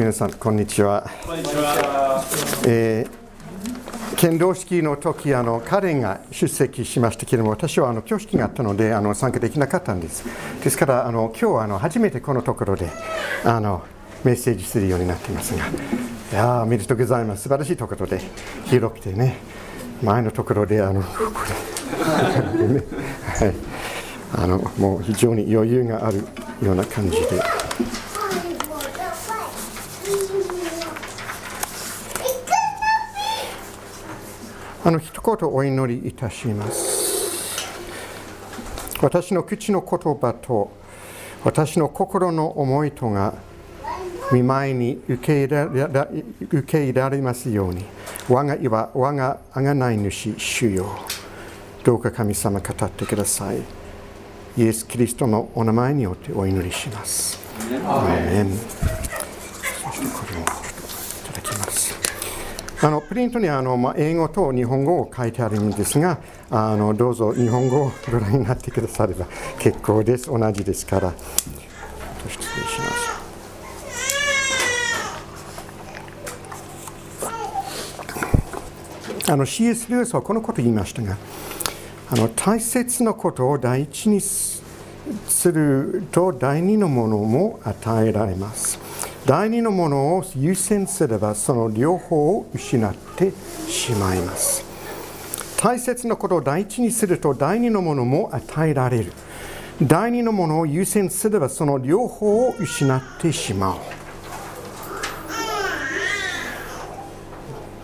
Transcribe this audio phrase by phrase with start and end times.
[0.00, 1.06] 皆さんこんにちは。
[1.26, 2.24] こんにちは。
[2.66, 3.20] えー
[4.16, 10.24] 剣道式の時あの彼が出席しましたけれども私はあの挙式があったのであの参加できなかったんです
[10.62, 12.90] ですからあの今日はあの初めてこのところで
[13.44, 13.82] あの
[14.24, 15.70] メッセージするようになっていますがい
[16.34, 18.20] やーおめでとうございます素晴らしいところで
[18.66, 19.38] 広くてね
[20.02, 21.08] 前のところであのこ
[22.58, 22.82] れね
[23.38, 23.54] はい
[24.34, 26.18] あのもう非常に余裕がある
[26.62, 27.26] ような感じで。
[34.82, 37.68] あの一言お祈りいたします。
[39.02, 40.70] 私の口の言葉と
[41.44, 43.34] 私の心の思いとが
[44.32, 46.08] 見舞いに受け入れら
[46.50, 47.84] 受け入れられますように
[48.28, 50.86] 我が岩我があがない主主よ。
[51.82, 53.58] どうか神様語ってください。
[54.56, 57.38] イエス・キリストのお名前によってお祈りします。
[57.84, 58.50] アーメン。
[58.52, 60.44] そしてこれをい
[61.26, 62.09] ただきます
[62.82, 66.18] あのプリントにあの、まあ、英語と日本語を書いてあるんですが
[66.50, 69.26] あのどうぞ日本語をご覧になってくだされば
[69.58, 71.12] 結構です同じですから
[72.26, 73.20] 失礼します
[79.30, 79.90] あの C.S.
[79.92, 81.18] ルースはこのことを言いましたが
[82.10, 84.62] あの大切なことを第一にす
[85.52, 88.89] ると第二のものも与えられます
[89.26, 93.32] 第二のものを優先すればその両方を失って
[93.68, 94.64] しまいます。
[95.56, 99.12] 大切なことを第一にすると第二のものも与えられる。
[99.82, 103.78] 第二のものを優先すればその両方を失ってしまう。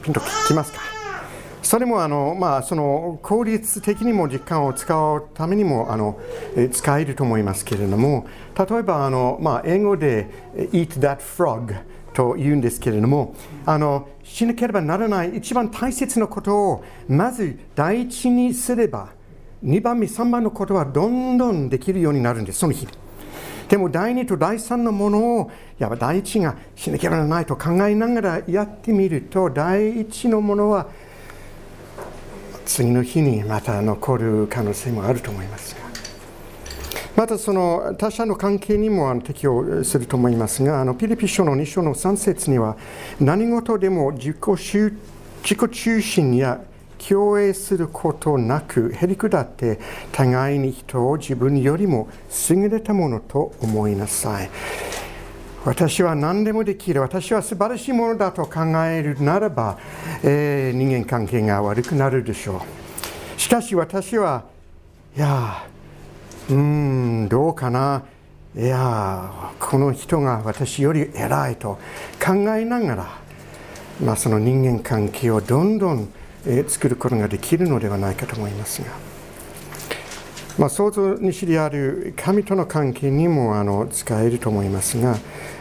[0.02, 0.95] ピンときますか？
[1.66, 6.20] それもあの、まあ、その効率的にも時間を使うためにもあの
[6.70, 10.30] 使えると思いますけれども例えばあの、まあ、英語で
[10.72, 11.74] 「eat that frog」
[12.14, 13.34] と言うんですけれども
[13.66, 19.08] あのしなければならない一番大切なことをまず第一にすれば
[19.64, 22.86] 2番目3番のことはどんどんできるようになるんですその日。
[23.68, 25.50] でも第2と第3のものを
[25.80, 30.86] やっぱ第一がしなければならないと考えながらやってみると第一のものは
[32.66, 35.86] 次の日にまた残る可能性もあると思いますが。
[37.16, 42.76] またその他者の関係にも適用すると思いますがあのピリピ書の2章の3節には
[43.18, 44.90] 何事でも自己自
[45.42, 46.60] 己中心や
[46.98, 49.78] 共栄することなくへり下って
[50.12, 52.08] 互いに人を自分よりも
[52.50, 54.50] 優れたものと思いなさい。
[55.66, 59.76] 私は何でもできる私は素晴らしいものだと考えるならば、
[60.22, 62.62] えー、人間関係が悪くなるでしょ
[63.36, 64.44] うしかし私は
[65.16, 65.66] いや
[66.48, 68.04] うーんどうかな
[68.56, 71.80] いやこの人が私より偉いと
[72.24, 73.18] 考えながら、
[74.00, 76.08] まあ、その人間関係をどんどん、
[76.46, 79.15] え、作ることができるのではないかと思いますが。
[80.58, 85.18] まあ、創造主である神との関係にもあの使えると思いますが、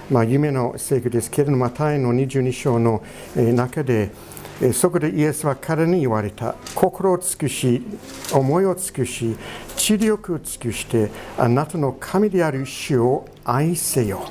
[0.09, 3.03] まあ、夢の聖句ですけれども、タイの22章の
[3.35, 4.11] 中で、
[4.73, 6.55] そこでイエスは彼に言われた。
[6.73, 7.81] 心を尽くし、
[8.31, 9.35] 思いを尽くし、
[9.75, 14.21] 知力を尽くして、あなたの神である主を愛せよ。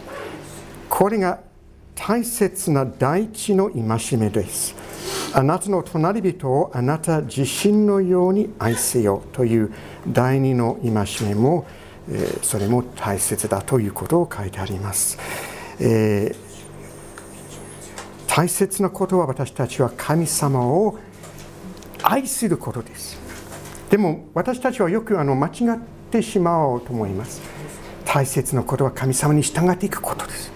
[0.89, 1.41] これが
[1.95, 4.75] 大切な第一の戒めです。
[5.32, 9.72] あなたの隣人をあなた自身のように愛せよという
[10.09, 10.92] 第二の戒
[11.28, 11.66] めも、
[12.09, 15.19] えー、それも大切だということを書いてあります。
[15.81, 16.37] えー、
[18.28, 20.98] 大切なことは私たちは神様を
[22.03, 23.19] 愛することです。
[23.91, 27.41] でも私たちはよくあの間違ってしまおうと思います。
[28.04, 30.53] 大切なことは神様に従っていくことです。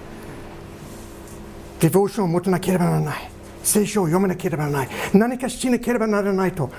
[1.81, 3.38] デボーションを持たなければならない。
[3.69, 4.89] 聖書を読まなければならない。
[5.13, 6.71] 何かしなければならないと、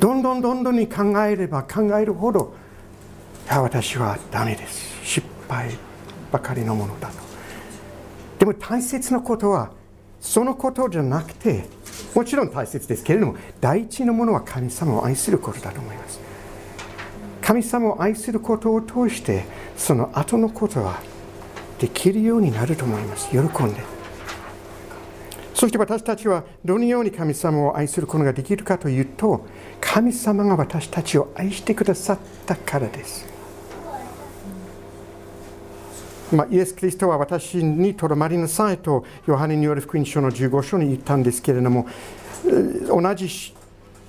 [0.00, 2.54] どんどんどんどんに考えれば考えるほど、
[3.46, 4.92] いや、私はダメです。
[5.04, 5.70] 失敗
[6.32, 7.14] ばかりのものだと。
[8.40, 9.70] でも大切なことは、
[10.20, 11.68] そのことじゃなくて、
[12.14, 16.20] もちろん大切ですけれども、第一のものは神様を愛することだと思います。
[17.40, 19.44] 神様を愛することを通して、
[19.76, 21.00] その後のことは
[21.78, 23.30] できるようになると思います。
[23.30, 23.91] 喜んで。
[25.62, 29.46] そして私たちはどのように神様を愛することができるかというと、
[29.80, 33.24] 神様が私たちを愛してくださったからです。
[36.32, 41.86] まあ、イエス・キリストは私にとどまりなさいと、ヨハネによる福音書の15章に言ったんですけれども、
[42.88, 43.54] 同じ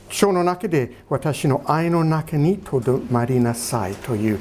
[0.10, 4.40] 章の中で私の愛の中にとどまりなさいという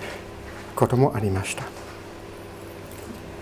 [0.75, 1.82] こともありました。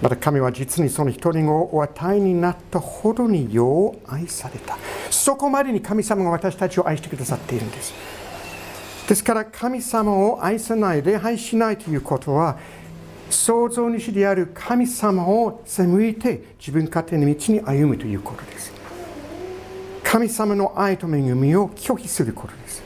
[0.03, 4.79] また神は実にその一人をお与えになったほどによう愛された。
[5.11, 7.93] そこまでに神様が私たちを愛してくださっているんです。
[9.09, 12.59] ですから神様を愛さない、礼拝しないということは、
[13.29, 18.73] 創造主である神様を背いて自分勝手の道に歩むということです。
[20.03, 22.83] 神様の愛と恵みを拒否することです。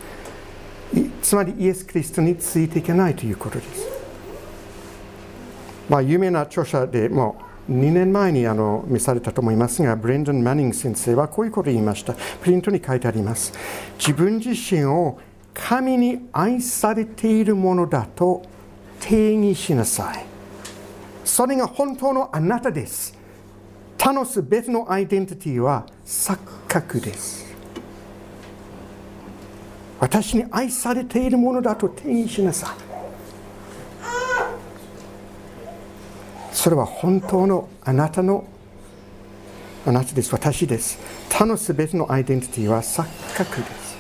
[1.23, 3.94] つまりイエス・キリストについていけないということです。
[5.89, 7.37] まあ、有名な著者でも
[7.71, 12.15] 2年前にあの見されたと思いますが、ブレンドン・マニング先生はこういうことを言いました。
[12.43, 13.53] プリントに書いてあります。
[13.99, 15.19] 自分自身を
[15.55, 18.43] 神に愛されているものだと
[19.01, 20.25] 定義しなさい。
[21.25, 23.17] それが本当のあなたです。
[23.97, 26.39] 他のすべてのアイデンティティは錯
[26.69, 27.55] 覚です。
[30.01, 32.94] 私に愛されているものだと定義しなさい。
[36.65, 38.43] それは本当のあなたの
[39.85, 40.99] あなたです、私です。
[41.29, 43.05] 他のすべてのアイデンティティは錯
[43.37, 43.99] 覚です。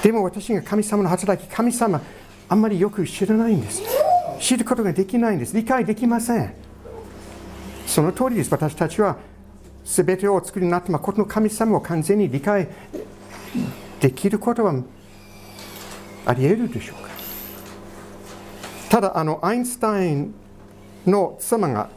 [0.00, 2.00] でも私が神様の働き、神様、
[2.48, 3.82] あんまりよく知らないんです。
[4.38, 5.56] 知ることができないんです。
[5.56, 6.54] 理解できません。
[7.84, 8.52] その通りです。
[8.52, 9.16] 私たちは
[9.84, 12.68] すべてをお作りになったことの神様を完全に理解
[13.98, 14.72] できることは
[16.26, 17.10] あり得るでしょうか。
[18.88, 20.43] ただ、あのアインシュタイン
[21.06, 21.88] の妻が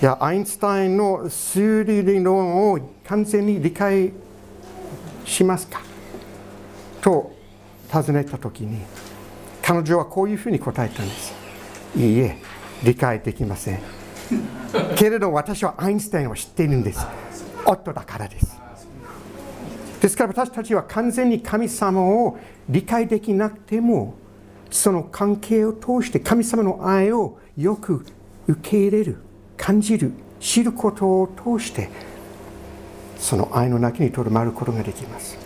[0.00, 4.12] いやアインシュタインの数理理論を完全に理解
[5.24, 5.80] しますか？
[7.00, 7.32] と
[7.88, 8.80] 尋ねた時に
[9.62, 11.34] 彼女はこういうふうに答えたんです。
[11.96, 12.36] いいえ
[12.82, 13.80] 理解できません。
[14.96, 17.06] けれど私はアインシュタインを知っているんです。
[17.64, 18.56] 夫だからです。
[20.00, 24.14] ですから私たちは完全に神様を理解できなくても
[24.70, 28.04] その関係を通して神様の愛をよく
[28.46, 29.18] 受け入れる
[29.56, 31.28] 感じる知ることを
[31.58, 31.88] 通して
[33.18, 35.38] その愛の中にとどまることができます。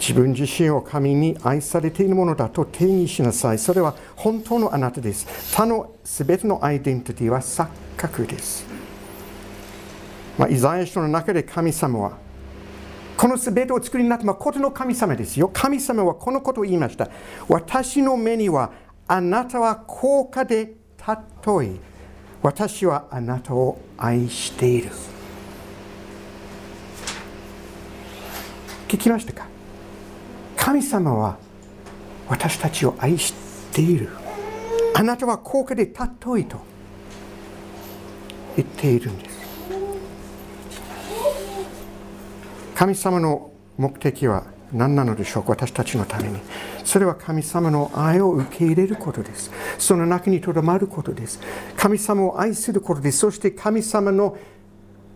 [0.00, 3.58] 自分自身を神に愛されているものだと定義しなさい。
[3.58, 5.54] それは本当のあなたです。
[5.54, 8.66] 他の全てのアイデンティティは錯覚です、
[10.36, 12.18] まあ、イザヤ書の中で神様は
[13.22, 15.48] この全てを作りになった誠の神様ですよ。
[15.52, 17.08] 神様はこのことを言いました。
[17.46, 18.72] 私の目には
[19.06, 21.80] あなたは高価で尊い。
[22.42, 24.90] 私はあなたを愛している。
[28.88, 29.46] 聞きましたか？
[30.56, 31.38] 神様は
[32.28, 33.32] 私たちを愛し
[33.70, 34.08] ている。
[34.96, 36.56] あなたは高価で尊いと
[38.56, 39.31] 言っているんです。
[42.82, 44.42] 神様の目的は
[44.72, 45.50] 何なのでしょうか？
[45.50, 46.40] 私たちのために。
[46.82, 49.52] それは神様の愛を受け入れることです。
[49.78, 51.38] その中にとどまることです。
[51.76, 53.18] 神様を愛することです。
[53.18, 54.36] そして神様の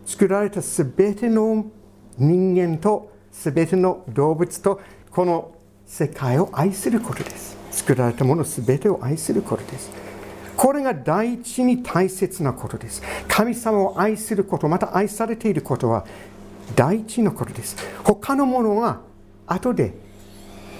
[0.05, 1.65] 作られたすべての
[2.17, 4.79] 人間とすべての動物と
[5.11, 5.51] この
[5.85, 7.57] 世界を愛することです。
[7.71, 9.91] 作られたものすべてを愛することです。
[10.55, 13.03] これが第一に大切なことです。
[13.27, 16.05] 神様を愛することまた愛されていることは
[16.75, 17.75] 第一のことです。
[18.03, 19.01] 他のものは
[19.45, 19.93] 後で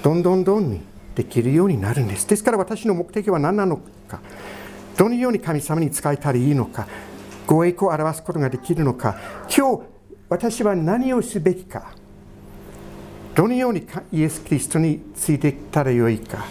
[0.03, 0.81] どんどんどんに
[1.15, 2.27] できるようになるんです。
[2.27, 3.77] ですから私の目的は何なの
[4.07, 4.19] か。
[4.97, 6.87] どのように神様に使えたらいいのか。
[7.45, 9.17] ご栄光を表すことができるのか。
[9.55, 9.83] 今日
[10.29, 11.91] 私は何をすべきか。
[13.33, 16.45] どのようにイエス・キリストについていったらよいか。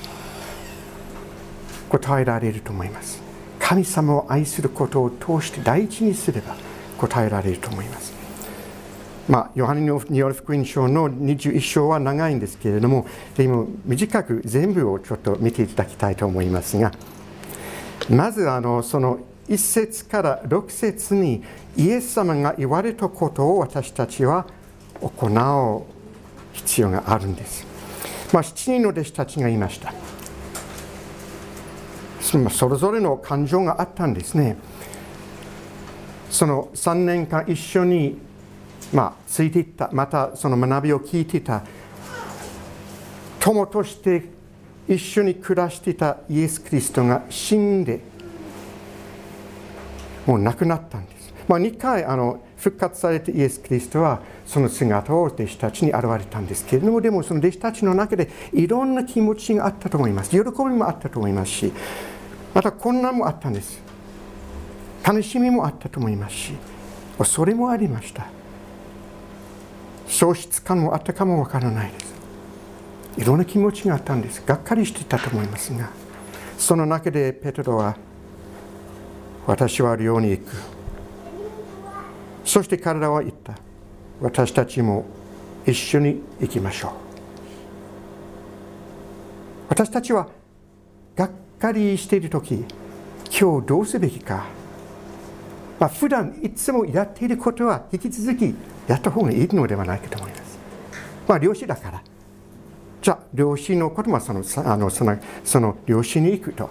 [1.89, 3.21] 答えられると思います。
[3.61, 6.57] 神様を愛することを通して第一にすれば
[6.99, 8.16] 答えられると思います。
[9.29, 13.07] まあ、ヨハネによる福音書の21章は長いんですけれども、
[13.37, 16.93] でも短く全部をちょっと見ていただきたいと思いますが、
[18.09, 19.19] まずあのその
[19.49, 21.43] 1節から6節に
[21.77, 24.47] イエス様が言われたことを私たちは
[25.01, 25.83] 行う
[26.53, 27.67] 必要があるんです。
[28.33, 29.93] まあ、7人の弟子たちがいました。
[32.21, 34.57] それぞれの感情があったんですね。
[36.31, 38.19] その3年間一緒に
[38.93, 39.91] まあ、ついていった。
[39.93, 41.63] またその学びを聞いていた。
[43.41, 44.37] 友として
[44.89, 48.01] 一緒に暮らしていたイエス・キリストが死んで
[50.27, 60.31] もう亡くなったんです、まあ、2回あの復活されてイエス・キリストはその姿を弟子たちに現れたんですけれどもでもその弟子たちの中でいろんな気持ちがあったと思います。
[60.31, 61.73] 喜びもあったと思いますし
[62.53, 63.81] また困難もあったんです。
[65.05, 66.53] 楽しみもあったと思いますし
[67.25, 68.36] それもありました。
[70.09, 72.15] 喪失感もあったかもわからないです。
[73.19, 74.43] いろんな気持ちがあったんです。
[74.45, 75.91] がっかりしてたと思いますが
[76.59, 77.97] その中でペトロは
[79.47, 80.53] 私は寮に行く。
[82.45, 83.55] そして彼らは言った。
[84.21, 85.05] 私たちも
[85.67, 86.91] 一緒に行きましょう。
[89.69, 90.29] 私たちは
[91.17, 92.65] がっかりしている時
[93.39, 94.47] 今日どうすべきか、
[95.79, 98.55] まあ、普段いつもやっていることは引き続き
[98.87, 100.59] やった方がいいのではないかと思います。
[101.27, 102.03] まあ、漁師だから。
[103.03, 106.71] じゃあ、漁師のこともそのあのそのその漁師に行くと、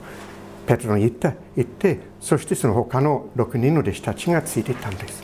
[0.67, 5.23] ペトロに言った言って、そしてその他の6人の弟子たちがついていったんです。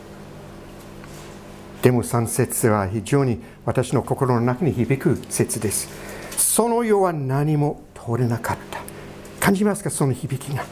[1.81, 5.89] でも3節は非常に私の心の中に響く説です。
[6.37, 8.79] その世は何も通れなかった。
[9.39, 10.63] 感じますか、その響きが。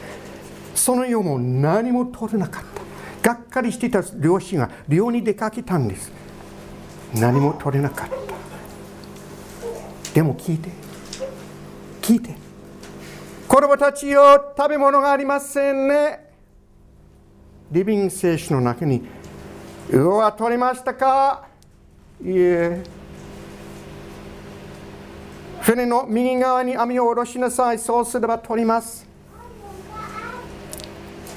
[0.74, 2.89] その世も何も通れなかった。
[3.22, 6.10] がっかりしていた漁師が漁に出かけたんです。
[7.14, 8.14] 何も取れなかった。
[10.14, 10.70] でも聞いて。
[12.00, 12.34] 聞いて。
[13.46, 16.30] 子供たちよ、食べ物がありませんね。
[17.70, 19.02] リビング聖書の中に
[19.90, 21.46] 魚は取れましたか
[22.22, 22.82] いえ。
[25.60, 27.78] 船の右側に網を下ろしなさい。
[27.78, 29.09] そうすれば取ります。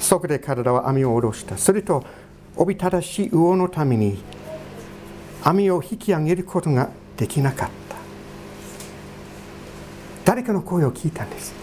[0.04, 1.56] そこで彼らは網を下ろした。
[1.56, 2.04] すると、
[2.56, 4.22] おびただしい魚のために
[5.42, 7.96] 網を引き上げることができなかった。
[10.24, 11.54] 誰かの声を聞いたんです。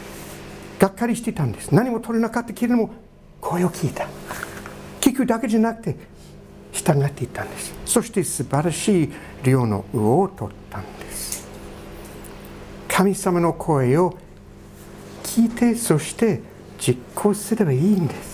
[0.80, 1.74] がっかりしてたんです。
[1.74, 2.92] 何も取れなかったけれども、
[3.40, 4.08] 声を聞いた。
[5.00, 6.12] 聞くだけじゃなくて、
[6.72, 9.10] 従っていったんですそして素晴らしい
[9.44, 11.48] 量の魚を取ったんです
[12.88, 14.18] 神様の声を
[15.24, 16.42] 聞いてそして
[16.80, 18.31] 実行すればいいんです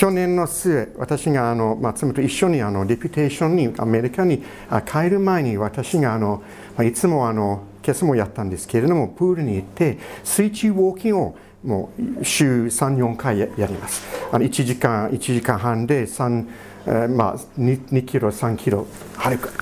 [0.00, 4.42] 去年の末、私があの、まあ、妻と一緒にあのレピュテーションにアメリカに
[4.90, 6.42] 帰る前に私があの、
[6.74, 14.02] まあ、いつもあの今朝もやったんですけれどもプールに行って水中ウォーキングをもう週3、4回やります。
[14.32, 16.48] あの1時間、1時間半で3、
[16.86, 18.86] え、まあ2、2キロ、3キロ
[19.18, 19.52] 歩く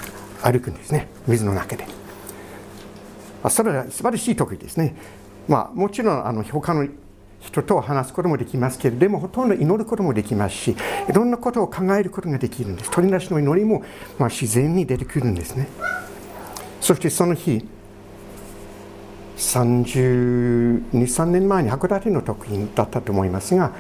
[0.41, 1.85] 歩くんですね、水の中で。
[3.43, 4.95] あそれは素晴らしい得意ですね。
[5.49, 6.87] まあ、もちろんあの他の
[7.41, 10.77] 人と話すこともできますけれどでもほとんど祈ることもできますし
[11.09, 13.83] いろんなことを考えることができるんです鳥なしの祈りも、
[14.19, 15.69] まあ、自然に出てくるんですね
[16.81, 17.65] そしてその日
[19.37, 23.73] 32、3年前に函館の時だったと思いますが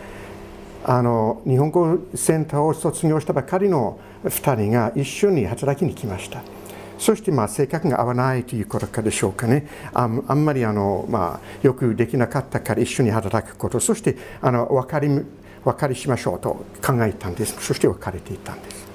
[0.84, 6.40] あの日本語センターを卒業したばかりの2人が一緒に働きに来ました。
[6.98, 15.24] そしてまあ性格が合わないということかでしょうかね、あんまりあの、まあ、よくできなかったから一緒に働くこと、そしてあの分かり分
[15.78, 18.88] かりしましょうと考えたんです、そして別れていたんです。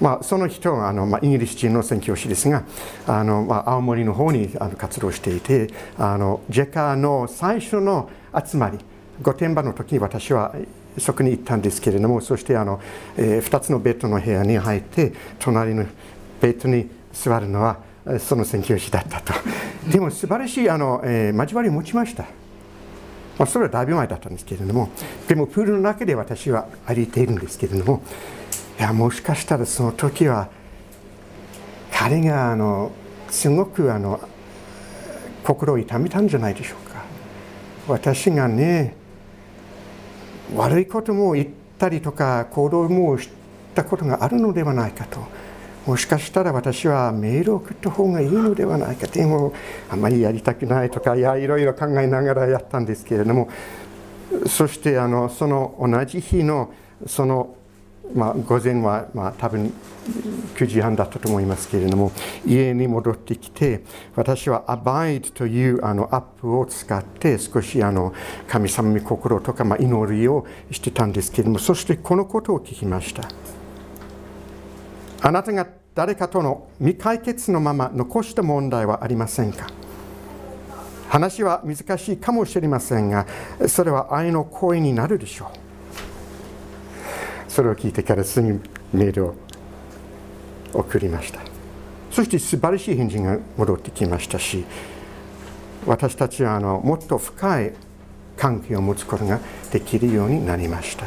[0.00, 2.64] まあ、その人はあの、まあ、イギリス人の宣教師ですが
[3.06, 8.78] あの、まあ、青森の方にあの活動していてあのジェカの最初の集まり
[9.22, 10.54] 御殿場の時に私は
[10.98, 12.80] そこに行ったんですけれどもそしてあの、
[13.16, 15.86] えー、2つのベッドの部屋に入って隣の
[16.40, 17.78] ベッドに座るのは
[18.18, 19.32] その宣教師だったと。
[19.90, 22.24] でも素晴らしいあの、えー、交わりを持ちました、
[23.38, 24.90] まあ、それはだいぶ前だったんですけれども
[25.26, 28.02] でもプールの中で私は歩いているんですけれども
[28.78, 30.48] いやもしかしたらその時は
[31.92, 32.92] 彼があの
[33.30, 34.20] すごくあの
[35.44, 37.02] 心を痛めたんじゃないでしょうか。
[37.88, 38.94] 私がね
[40.56, 43.28] 悪いことも言ったりとか行動もし
[43.74, 45.20] たことがあるのではないかと。
[45.86, 49.06] もしかしたら私はメールを送った方がいいのではないか。
[49.06, 49.52] でも
[49.90, 53.48] あんまりやりたくないとかいやいろいろ考えながらやったんですけれども。
[54.46, 56.72] そしてあのその同じ日の
[57.06, 57.54] その
[58.14, 59.72] まあ、午前は、まあ、多分
[60.56, 62.12] 9時半だったと思いますけれども
[62.46, 63.82] 家に戻ってきて
[64.16, 68.12] 私は Abide というあのアップを使って少しあの
[68.48, 73.28] 神様に心とか、まあ、祈りをしてたんですけれどもそしてこのことを聞きました。
[75.24, 79.68] あなたが誰かとの未解決のまま残した問題はありませんか？
[81.08, 83.26] 話は難しいかもしれませんが
[83.68, 85.61] それは愛の行為になるでしょう。
[87.52, 88.62] それを聞いてからすぐ
[88.94, 89.34] メールを
[90.72, 91.40] 送りました。
[92.10, 94.64] そして素晴らしい返事が戻ってきましたし
[95.86, 97.72] 私たちはあのもっと深い
[98.38, 99.38] 関係を持つことが
[99.70, 101.04] できるようになりました。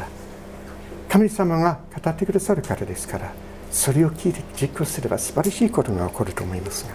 [1.08, 3.32] 神様が語ってくださる方ですから
[3.72, 6.94] それを聞いて実行すれば素晴らしいことが起こると思いますが、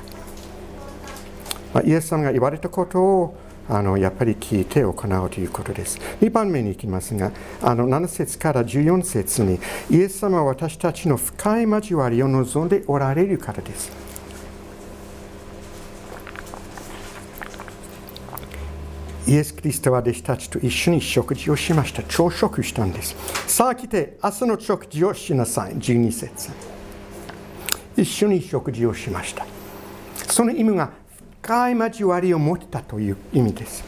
[1.74, 3.38] まあ、イエス様が言われたことを
[3.72, 5.98] あのやっぱり聞いて行うということです。
[6.20, 13.90] 2番目に行きますが、あの7節から14節に、イエス様は私たちの深い交わりを望んでおられるからです。
[19.26, 22.04] イエス・キリストは弟子たちと一緒に食事をしました。
[22.04, 23.16] 朝食したんです。
[23.48, 25.76] さあ来て、明日の食事をしなさい。
[25.76, 26.50] 12節。
[27.96, 29.46] 一緒に食事をしました。
[30.28, 31.01] その意味が
[31.42, 33.84] 深い交わりを持ったという意味です。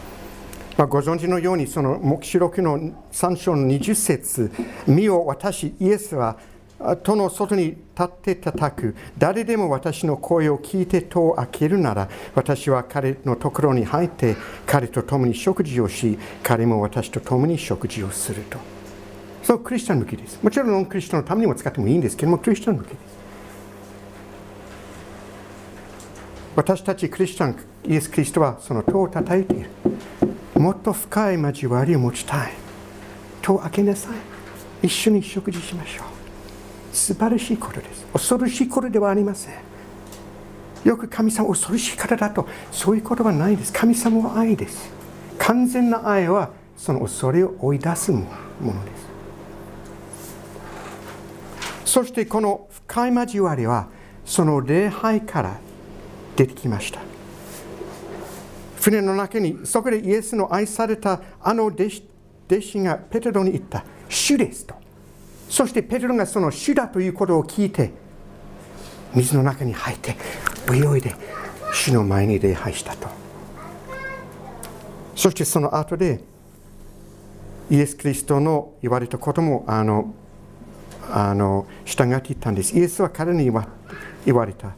[0.76, 2.80] まあ、ご存知のように、その黙示録の
[3.12, 4.52] 3章の20節
[4.88, 6.38] 身を私、イエスは
[7.04, 8.96] 戸の外に立って叩く。
[9.20, 18.58] 誰でも私の声を聞いて戸を開けるなら私は彼のところに入って彼と共に食事をし彼も私と共に食事をすると。
[19.44, 20.40] そうクリスチャン向きです。
[20.42, 23.23] もちろんクリスチャンのためにも使ってもいいんですけどもクリスチャン向きです。
[26.56, 27.56] 私たちクリスチャン
[27.86, 29.70] イエス・キリストはその戸を叩いている
[30.56, 32.54] もっと深い交わりを持ちたい。
[33.42, 34.10] 戸を開けなさ
[34.82, 34.88] い。
[34.88, 36.06] 一緒に食事しましょう。
[36.96, 38.06] 素晴らしいことです。
[38.14, 39.54] 恐ろしいことではありません。
[40.86, 43.74] よく神様恐ろしい方だとそういうことはないです。
[43.74, 44.92] 神様は愛です。
[45.38, 48.20] 完全な愛はその恐れを追い出すも
[48.62, 48.92] ので
[51.84, 51.92] す。
[51.94, 53.88] そしてこの深い交わりは
[54.24, 55.60] その礼拝から
[56.36, 57.00] 出てきました。
[58.80, 62.04] 船の中にそこでイエスの愛されたあの弟子
[62.46, 63.86] 弟子がペテロに言った。
[64.10, 64.76] 主ですと。
[65.50, 67.92] そしてペテロがその主だということを聞いて
[69.14, 70.16] 水の中に入って
[70.72, 71.16] 泳いで
[71.72, 73.08] 主の前に礼拝したと。
[75.16, 76.22] そしてその後で
[77.70, 80.14] イエス・キリストの言われたこともあの
[81.10, 82.78] あの従っていったんです。
[82.78, 83.50] イエスは彼に
[84.26, 84.76] 言われた。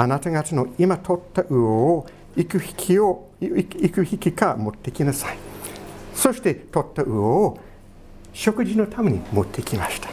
[0.00, 5.38] あなた方の今取った魚を行く引きを行く引きか持ってきなさい。
[6.14, 7.58] そして取った魚を
[8.32, 10.08] 食事のために持ってきました。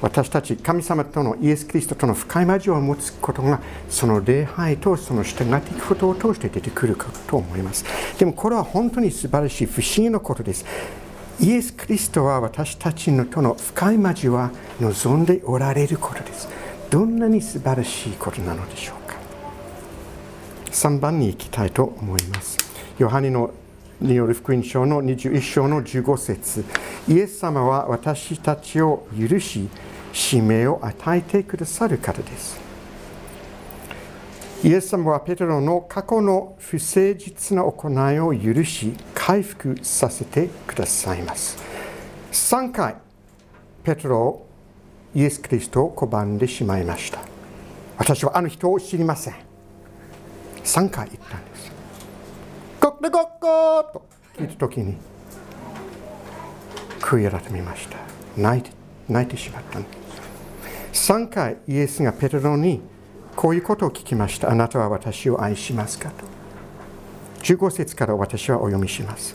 [0.00, 7.84] 私たち神様とのイエス・キリストとの深い交わを持つことがその礼拝とその従っていくことを通して出てくるかと思います。
[8.18, 10.64] でもこれは本当に素晴らしい不思議なことです。
[11.40, 16.63] イエス・キリストは私たちのとの深い交わり望んでおられることです。
[16.94, 19.16] どんなに素晴らしいことなのでしょうか
[20.66, 22.56] 3番に行きたいと思います
[23.00, 23.50] ヨハネの
[24.00, 26.64] による福音書の21章の15節
[27.08, 29.68] イエス様は私たちを許し、
[30.12, 32.60] 使命を与えてくださる方です。
[34.62, 41.58] イエス様はペテロの過去の不誠実な行いを許し、回復させてくださいます。
[42.32, 42.96] 3回、
[43.82, 44.53] ペテロを
[45.14, 47.20] イエス・キリストを拒んでしまいました。
[47.96, 49.34] 私はあの人を知りません。
[50.64, 51.72] 3回言ったんです。
[52.80, 54.06] ゴッゴッゴーと。
[54.36, 54.96] 聞いたときに
[57.00, 57.96] 悔い改めました。
[58.36, 58.70] 泣いて
[59.08, 59.88] 泣いてしまったんで
[60.92, 61.12] す。
[61.12, 62.80] 3回イエスがペテロに
[63.36, 64.50] こういうことを聞きました。
[64.50, 66.24] あなたは私を愛しますかと。
[67.42, 69.34] 15節から私はお読みします。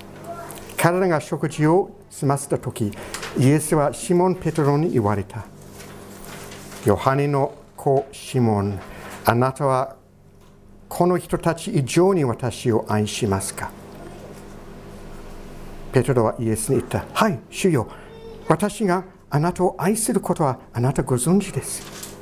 [0.76, 2.92] 彼らが食事を済ませた時
[3.38, 5.46] イエスはシモン・ペテロに言われた。
[6.86, 8.80] ヨハネの子シモン
[9.26, 9.98] あなたは
[10.88, 13.70] この人たち以上に私を愛しますか？
[15.92, 17.06] ペトロはイエスに言った。
[17.14, 17.88] はい、主よ。
[18.48, 22.18] 私があなたを愛することはあなたご存知です。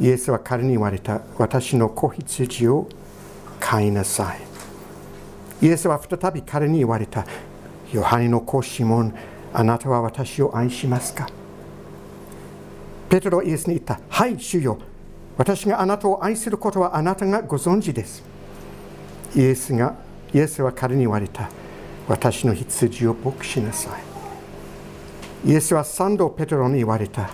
[0.00, 1.20] イエスは彼に言われた。
[1.38, 2.88] 私の子羊を
[3.60, 5.66] 飼いなさい。
[5.66, 7.24] イエスは再び彼に言われた。
[7.92, 9.14] ヨハネの子シモン、
[9.52, 11.28] あなたは私を愛しますか？
[13.08, 14.00] ペトロイエスに言った。
[14.08, 14.78] はい、主よ。
[15.36, 18.22] 私があなたを愛することはあなたがご存知です。
[19.34, 19.94] イエスが、
[20.34, 21.48] イエスは彼に言われた。
[22.06, 23.96] 私の羊を牧しなさ
[25.44, 25.50] い。
[25.50, 27.30] イエスは三度ペテロに言われた。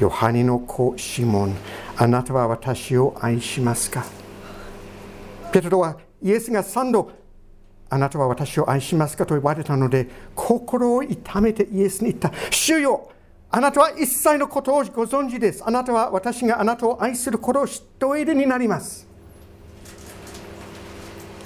[0.00, 1.54] ヨハネの子シモン、
[1.96, 4.04] あなたは私を愛しますか？
[5.52, 7.12] ペテロはイエスが三度
[7.88, 12.32] あなたは私を愛しますかと言われたので心を痛めてイエスに言った。
[12.50, 13.08] 主よ
[13.56, 15.62] あなたは一切のことをご存知です。
[15.64, 19.06] あなたは私があなたを愛することを知っておいでになります。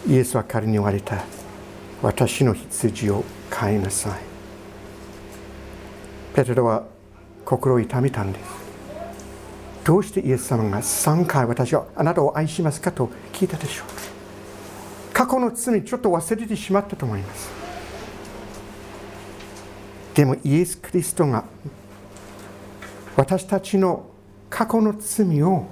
[0.09, 1.23] イエスは彼に言われた。
[2.01, 4.21] 私の羊を飼いなさい。
[6.35, 6.87] ペテロは
[7.45, 8.45] 心を痛めたんです。
[9.85, 17.51] どうしてイエス様が3回私はあなたを愛しますかと聞いたでしょう過去の罪ちょっと忘れてしまったと思います。
[20.15, 21.45] でもイエス・キリストが
[23.19, 24.07] 私たちの
[24.49, 25.67] 過去の罪を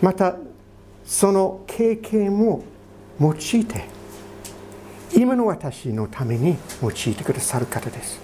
[0.00, 0.36] また
[1.04, 2.64] その経験も
[3.20, 3.84] 用いて
[5.14, 8.18] 今の私のために用いてくださる方です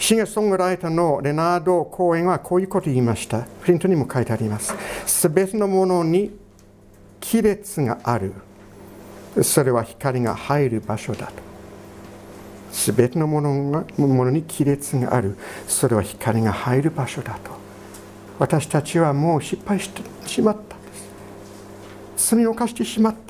[0.00, 3.42] シンガーソングライターのレナード・コーエンはこういうことを言いました。
[3.60, 4.72] プリントにも書いてあります。
[5.04, 6.30] すべてのものに
[7.20, 8.32] 亀裂がある。
[9.42, 11.47] それは光が入る場所だと。
[12.72, 15.36] すべてのものがものに亀裂がある。
[15.66, 17.50] それは光が入る場所だと。
[18.38, 20.94] 私たちはもう失敗してしまったんで
[22.16, 22.28] す。
[22.30, 23.28] 罪を犯してしまった。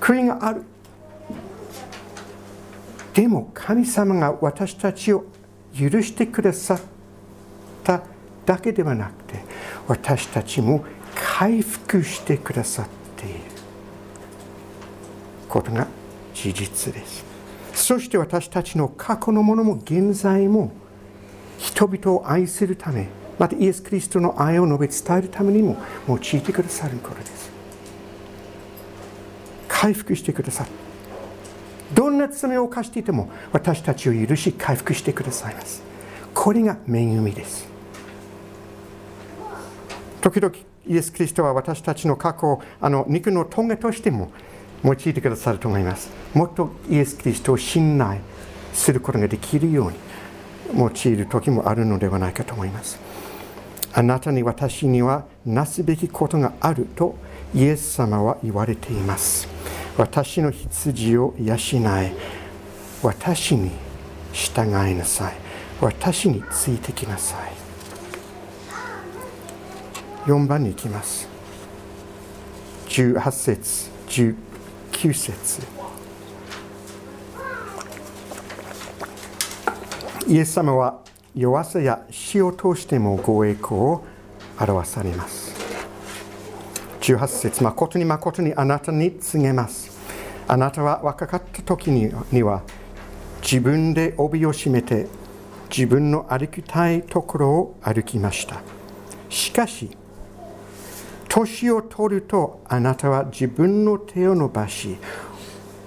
[0.00, 0.62] 悔いがある。
[3.14, 5.24] でも神様が私たちを
[5.72, 6.80] 許してくださっ
[7.84, 8.02] た
[8.44, 9.44] だけではなくて
[9.86, 12.86] 私たちも回復してくださっ
[13.16, 13.40] ている
[15.48, 15.86] ことが
[16.34, 17.33] 事実です
[17.84, 20.72] そして私たちの過去のものも現在も
[21.58, 25.76] 人々を愛するためまたイエス・キリストの愛を述べ伝えるためにも
[26.08, 27.52] 用いてくださることです。
[29.68, 30.72] 回復してくださった
[31.94, 35.82] どんな罪を犯していても私たちを許し回復してくださいます。
[36.32, 37.68] これが恵みです。
[40.22, 40.54] 時々
[40.86, 44.30] イエス・キリストは私たちの過去をあの肉のトとしても
[44.84, 46.10] 用いてくださると思います。
[46.34, 48.20] もっとイエス・キリストを信頼
[48.74, 49.96] することができるように
[50.78, 52.98] 用いる時もあるのではないかと思います。
[53.94, 57.14] あなたに私にはなすべきことがあると
[57.54, 59.48] イエス様は言われています。
[59.96, 61.58] 私の羊を養い
[63.02, 63.70] 私に
[64.32, 65.34] 従いなさい。
[65.80, 67.52] 私についてきなさい。
[70.28, 71.28] 4番に行きます。
[72.88, 74.34] 18節19
[74.94, 75.60] 9節。
[80.26, 81.00] イエス様は
[81.34, 84.04] 弱さや死を通してもご栄光を
[84.58, 85.52] 表されます。
[87.00, 89.90] 18節誠に誠にあなたに告げます。
[90.48, 92.62] あなたは若かった時には
[93.42, 95.06] 自分で帯を締めて
[95.68, 98.62] 自分の歩きたいところを歩きました。
[99.28, 99.90] しかし
[101.34, 104.96] 年を取るとあなたは自分の手を伸ばし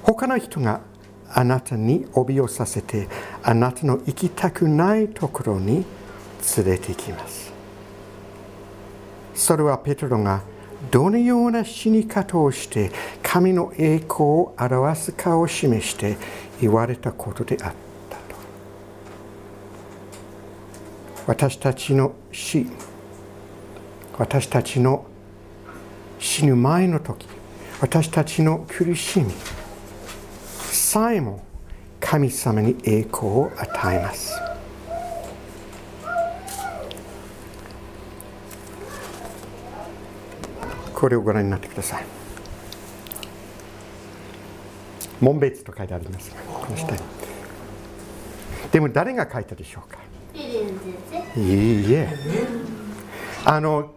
[0.03, 0.81] 他の人が
[1.29, 3.07] あなたに帯をさせて
[3.43, 5.85] あなたの行きたくないところに
[6.57, 7.53] 連れて行きます。
[9.35, 10.41] それはペトロが
[10.91, 12.91] どのような死に方をして
[13.23, 16.17] 神の栄光を表すかを示して
[16.59, 17.73] 言われたことであっ
[18.09, 18.35] たと。
[21.25, 22.67] 私たちの死
[24.17, 25.05] 私たちの
[26.19, 27.27] 死ぬ前の時
[27.79, 29.31] 私たちの苦しみ
[30.71, 31.43] さえも
[31.99, 34.33] 神様に栄光を与えます。
[40.93, 42.05] これをご覧になってください。
[45.21, 46.31] 門別と書いてあります。
[46.31, 46.99] この下に。
[48.71, 49.99] でも誰が書いたでしょうか？
[50.33, 52.07] いいえ。
[53.45, 53.91] あの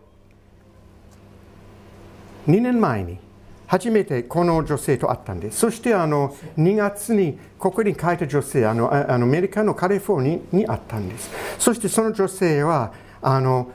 [2.51, 3.19] 2年前に
[3.67, 11.31] 初めてこの女性と会ったんですそしてあの2月にここに書いた女性あのあのアメリカのカリフォルニアに会ったんです。
[11.59, 13.71] そしてその女性はあの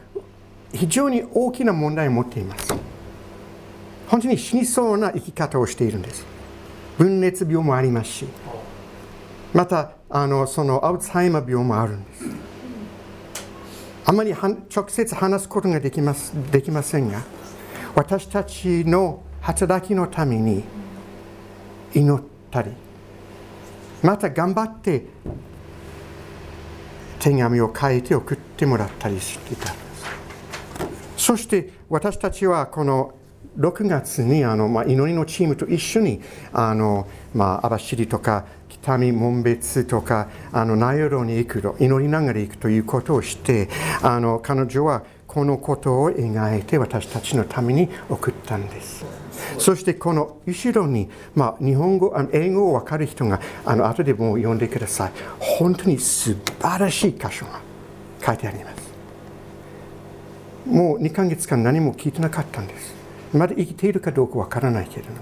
[0.74, 2.74] 非常に大きな問題を持っています。
[4.08, 6.26] 本当に死にそうな生き方をしているんです。
[6.98, 8.26] 分裂病もありますし。
[9.54, 12.26] またあのそのアウツハイマー病もあるんです。
[14.08, 17.24] あまり直接話すことができますできませんが
[17.96, 20.64] 私たちの働きのために
[21.94, 22.72] 祈ったり
[24.04, 25.06] また頑張って
[27.20, 29.74] 手紙を書いて送ってもらったりしていた。
[31.18, 33.16] そして私たちはこの
[33.58, 43.70] 6月にあの、まあ、祈りのチームと一緒にあの、まあ、網走とか北見門別とかあの名寄に行くと祈りながら行くということをして
[44.04, 45.04] あの彼女は
[45.36, 49.04] このことを描いて私たちのために送ったんです。
[49.58, 55.12] そしてこの後ろに、まあ、日本語あの英語を分かる人があの後でも読んでください。
[55.38, 57.60] 本当に素晴らしい箇所が
[58.26, 58.94] 書いてあります。
[60.68, 62.96] もう2ヶ月間何も聞いてなかったんです。
[63.34, 65.18] まだ生きているかどうかわからないけれども。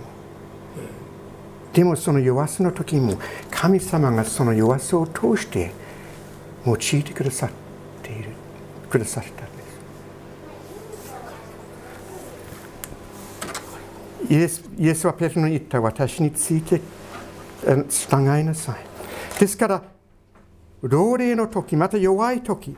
[1.74, 3.18] でもその弱さの時も
[3.50, 5.72] 神様がその弱さを通して
[6.68, 7.50] 用いてくださっ
[8.04, 8.30] ている
[8.92, 9.54] くださったんです
[14.30, 16.82] イエスイエスはペテロに言った私について
[17.90, 19.84] 従いなさいですから
[20.82, 22.76] 老齢の時また弱い時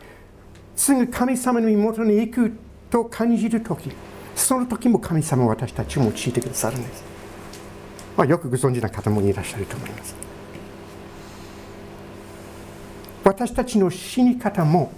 [0.76, 2.52] すぐ神様の妹に行く
[2.90, 3.92] と感じる時
[4.36, 7.04] その時も神様は私たちを用いてくださるんです、
[8.18, 10.16] まあ、よくご存知な方もいらっしゃると思います
[13.24, 14.92] 私たちの死に方も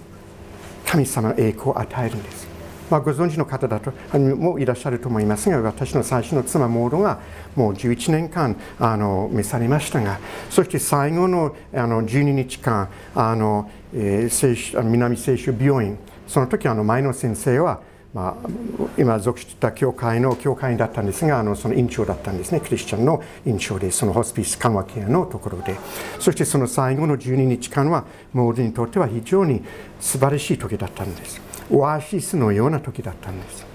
[0.86, 2.57] 神様の栄光を与えるんです。
[2.90, 7.20] まあ、ご存知の方だともいらっしゃると思いますが私の最初の妻モードが
[7.56, 10.20] もう11年間あの召されましたが
[10.50, 15.98] そして最後のあの12日間あの、えー、南清州病院
[16.28, 17.82] その時あの前の先生は
[18.14, 18.50] まあ、
[18.98, 22.60] 今属していた教会の教会員だったんですがあのその院長だったんですね。
[22.60, 25.76] クリスチャンの院長でそのホスピス緩和ケアのところで。
[26.20, 29.62] そしてその最後の12日間はモールにとっては非常に
[30.00, 31.47] 素晴らしい時だったんです。
[31.72, 33.66] オアシスのような時だったんです。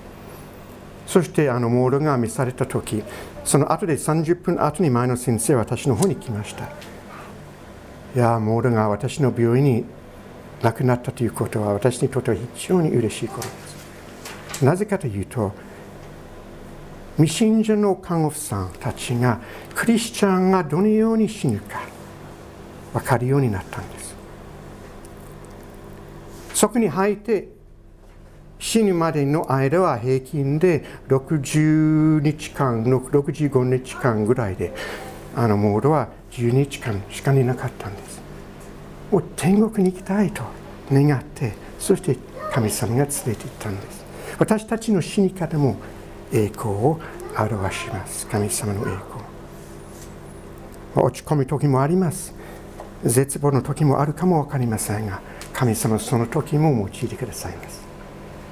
[1.06, 3.02] そしてあのモールが召された時
[3.44, 6.64] その後で30分後に前の先生は私の方に来ました。
[8.14, 9.84] いやモールが私の病院に
[10.62, 13.48] 亡くなったということは私にとっては非常に嬉しいことで
[14.58, 14.64] す。
[14.64, 15.52] なぜかというと
[17.16, 19.40] 未信者の看護婦さんたちが
[19.74, 21.80] クリスチャンがどのように死ぬか
[22.92, 24.14] 分かるようになったんです。
[26.54, 27.48] そこに入って
[28.62, 34.72] 死ぬまでの間は平均で60日間65日間ぐらいで
[35.34, 38.22] あのモードは10日間しか寝なかったんです。
[39.10, 40.44] もう天国に行きたいと
[40.92, 42.16] 願ってそして
[42.52, 44.04] 神様が連れて行ったんです。
[44.38, 45.74] 私たちの死に方も
[46.32, 47.00] 栄光を
[47.36, 48.28] 表します。
[48.28, 48.96] 神様の栄
[50.94, 51.04] 光。
[51.04, 52.32] 落ち込む時もあります。
[53.04, 55.20] 絶望の時もあるかも分かりませんが
[55.52, 57.81] 神様その時も用いてくださいます。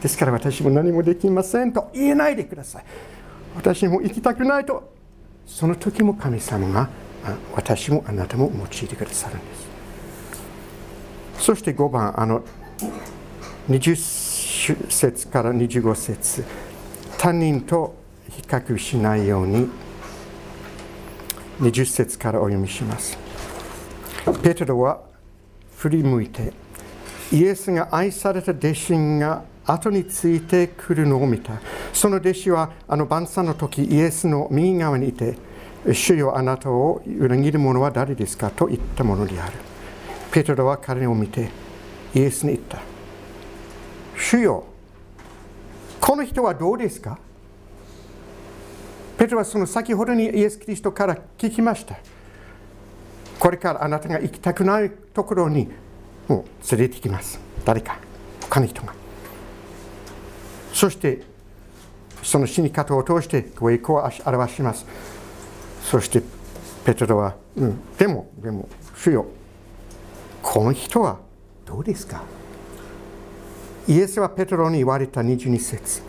[0.00, 2.84] ですから私も何もできませんと言えないでください。
[3.56, 4.94] 私も行きたくないと
[5.46, 6.88] その時も神様が
[7.54, 9.44] 私もあなたも用いてくださるんで
[11.36, 11.44] す。
[11.44, 12.42] そして5番あの
[13.68, 13.96] 20
[14.88, 16.44] 節から25節。
[17.18, 17.94] 他人と
[18.30, 19.68] 比較しないように。
[21.60, 23.18] 20節からお読みします。
[24.42, 25.00] ペテロは
[25.76, 26.52] 振り向いて
[27.32, 31.60] イエスが愛された弟子が後についてくるのを見た。
[31.92, 35.36] その弟子はあの晩餐の時イエスの右側にいて
[35.92, 39.52] 主よあなたを裏切る者は誰ですかと言ったものである。
[40.32, 41.50] ペテロは彼を見て
[42.14, 42.78] イエスに言った。
[44.16, 44.64] 主よ
[46.00, 47.18] この人はどうですか？
[49.18, 51.96] ペテロはその先ほどにイエス・キリストから聞きました。
[53.38, 55.68] これからあなたが行きたくないところに
[56.28, 57.40] もう連れてきます。
[57.64, 57.98] 誰か
[58.42, 58.94] 他の人が。
[60.80, 61.20] そして
[62.22, 64.86] その死に方を通してご栄光を表します。
[65.82, 66.22] そして
[66.86, 68.66] ペテロは、うん、でもでも
[68.96, 69.26] 主よ
[70.40, 71.18] この人は
[71.66, 72.22] どうですか？
[73.88, 76.00] イエスはペトロに言われた22節。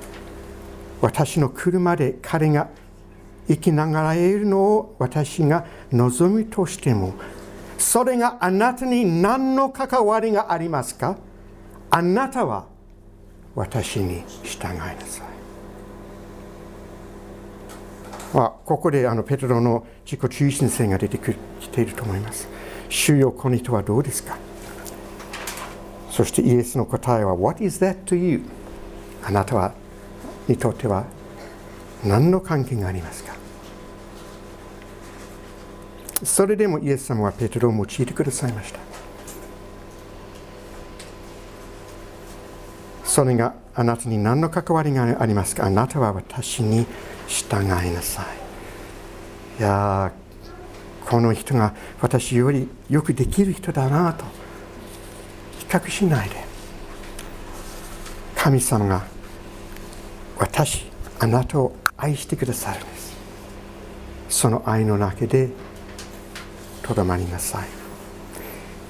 [1.02, 2.70] 私の車で彼が
[3.50, 7.14] 生きながらいるのを私が望むとしても
[7.78, 11.18] それがあなたに何の関わりがありますか？
[11.90, 12.71] あなたは
[13.56, 15.26] 私に従いなさい。
[18.34, 22.48] あ、ここであのペトロの自己中心性が出てきていると思います。
[22.88, 24.38] 主よこの人はどうですか？
[26.10, 28.44] そしてイエスの答えは What is that to you?
[29.24, 29.74] あなたは
[30.48, 31.06] にとっては
[32.06, 33.36] 何の関係がありますか？
[36.24, 38.80] それでもイエス様はペテロを用いてくださいました
[43.12, 45.66] それがあなたに何の関わりがありますか？
[45.66, 46.86] あなたは私に
[47.28, 48.26] 従いなさ
[49.58, 49.60] い。
[49.60, 50.14] いや
[51.06, 54.24] この人が私よりよくできる人だなと
[55.60, 56.38] 比較しないで。
[58.34, 59.04] 神様が
[60.40, 60.86] 私
[61.20, 63.14] あなたを愛してくださるんです。
[64.30, 65.50] その愛の中で
[66.82, 67.81] とどまりなさい。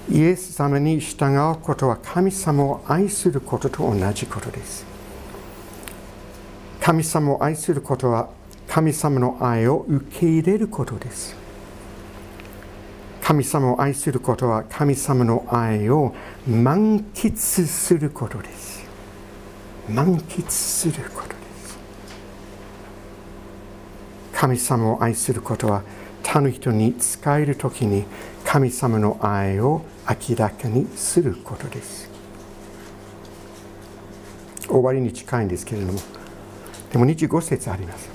[0.09, 4.85] イエス様に従うことは神様を愛することと同じことです。
[6.79, 8.29] 神様を愛することは
[8.67, 11.35] 神様の愛を受け入れることです。
[13.21, 16.13] 神様を愛することは神様の愛を
[16.47, 18.83] 満喫することです。
[19.87, 21.77] 満喫することです。
[24.33, 25.83] 神様を愛することは
[26.23, 28.05] 他の人に使える時に
[28.51, 32.09] 神様の愛を明らかにすることです。
[34.67, 35.99] 終わりに近いんですけれども。
[36.91, 38.09] でも25節あります。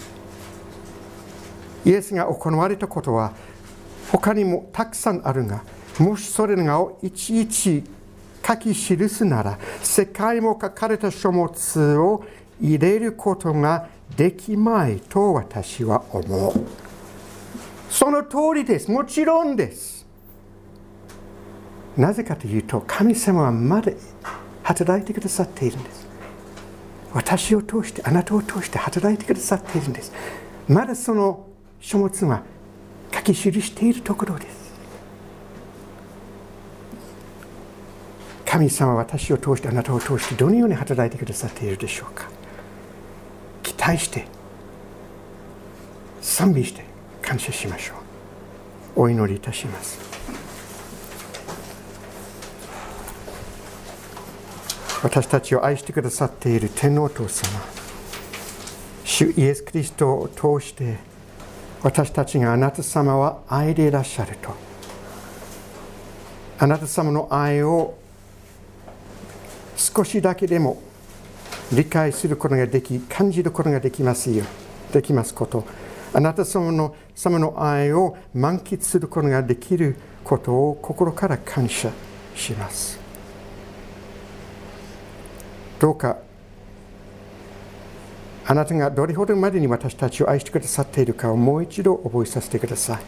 [1.87, 3.33] イエスが行われたことは
[4.13, 5.65] 他にもたくさんあるが
[5.99, 7.83] もしそれがをいちいち
[8.47, 12.27] 書き記すなら世界も書かれた書物を
[12.61, 16.53] 入れることができまいと私は思う。
[17.89, 18.91] その通りです。
[18.91, 20.06] もちろんです。
[21.97, 23.93] なぜかというと神様はまだ
[24.63, 26.07] 働いてくださっているんです。
[27.15, 30.13] 私を通してあなたを通して働いてくださっているんです。
[30.69, 31.47] まだその
[31.81, 32.43] 書物が
[33.15, 34.67] 書き記しているところです。
[38.45, 42.29] 神様は私を通してあなたを通してどのように働いてくださっているでしょうか。
[43.63, 44.27] 期待して
[46.21, 46.85] 賛美して
[47.23, 47.95] 感謝しましょ
[48.97, 49.01] う。
[49.03, 50.46] お祈りいたします。
[55.07, 57.63] 私たちを愛してくださっている天皇父様
[59.05, 60.97] 主イエス・キリストを通して
[61.81, 64.53] 私たちがあなた様は愛でいらっしゃると。
[66.59, 67.95] あなた様の愛を
[69.77, 70.83] 少しだけでも
[71.73, 74.45] 理解することができ感じることができますよ
[74.93, 75.65] できますこと。
[76.15, 81.93] あなた様の様の愛を満喫することができることを心から感謝
[82.35, 83.06] します。
[85.79, 86.19] どうか。
[88.49, 92.99] あなたがどれほどまでに私たちを愛してくださっているかをもう一度覚えさせてください。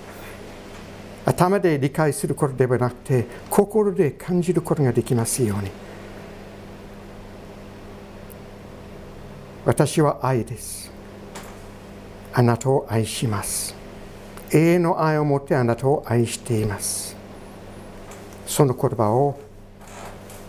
[1.25, 5.71] 頭で理解することではなくて心で感じることができますように。
[9.65, 10.91] 私は愛です。
[12.33, 13.75] あなたを愛します。
[14.53, 17.15] 永遠の愛を持ってあなたを愛しています。
[18.47, 19.39] その言葉を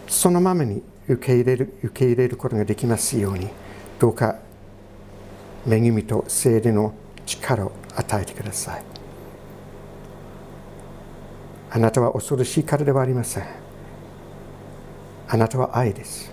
[0.08, 3.50] そのままに受け入れる受け入れることができますように
[3.98, 4.38] どうか
[5.68, 6.94] 恵みと聖霊の
[7.26, 8.84] 力を与えてください。
[11.72, 13.44] あなたは恐ろしい方ではありません。
[15.28, 16.32] あなたは愛です。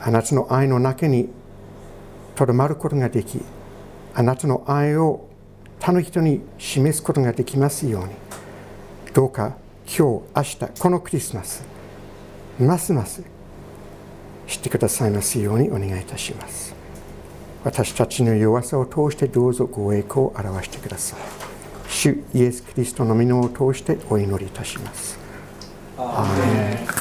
[0.00, 1.28] あなたの愛の中に
[2.34, 3.40] とどまることができ
[4.14, 5.28] あなたの愛を
[5.80, 8.10] 他の人に示すことができますように。
[9.14, 9.56] どうか
[9.86, 11.77] 今日明日このクリスマス
[12.66, 13.22] ますます
[14.48, 16.74] 知ってくださいますようにお願いいたします。
[17.64, 21.20] 私たちの弱さを通してどうぞご栄光を表してください。
[21.88, 25.18] 主イエス・キリストの皆を通してお祈りいたします。
[25.98, 26.97] アーメン。